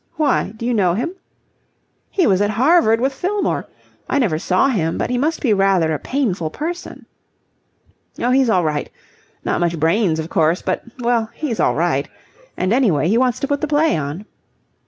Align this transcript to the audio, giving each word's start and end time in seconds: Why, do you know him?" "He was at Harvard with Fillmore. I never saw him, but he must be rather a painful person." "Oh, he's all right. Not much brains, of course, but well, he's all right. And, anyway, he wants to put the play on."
Why, 0.15 0.51
do 0.57 0.65
you 0.65 0.73
know 0.73 0.95
him?" 0.95 1.13
"He 2.09 2.25
was 2.25 2.41
at 2.41 2.49
Harvard 2.49 2.99
with 2.99 3.13
Fillmore. 3.13 3.67
I 4.09 4.17
never 4.17 4.39
saw 4.39 4.67
him, 4.69 4.97
but 4.97 5.11
he 5.11 5.17
must 5.19 5.41
be 5.41 5.53
rather 5.53 5.93
a 5.93 5.99
painful 5.99 6.49
person." 6.49 7.05
"Oh, 8.17 8.31
he's 8.31 8.49
all 8.49 8.63
right. 8.63 8.89
Not 9.45 9.59
much 9.61 9.79
brains, 9.79 10.17
of 10.17 10.27
course, 10.27 10.63
but 10.63 10.83
well, 10.97 11.29
he's 11.35 11.59
all 11.59 11.75
right. 11.75 12.09
And, 12.57 12.73
anyway, 12.73 13.09
he 13.09 13.17
wants 13.19 13.39
to 13.41 13.47
put 13.47 13.61
the 13.61 13.67
play 13.67 13.95
on." 13.95 14.25